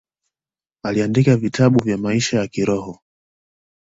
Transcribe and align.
Aliandika 0.83 1.37
vitabu 1.37 1.83
vya 1.83 1.97
maisha 1.97 2.39
ya 2.39 2.47
kiroho. 2.47 2.99